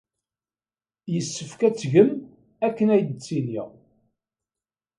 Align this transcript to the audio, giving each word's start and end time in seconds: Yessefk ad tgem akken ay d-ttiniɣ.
Yessefk 1.13 1.59
ad 1.67 1.75
tgem 1.75 2.11
akken 2.67 2.87
ay 2.93 3.01
d-ttiniɣ. 3.03 3.69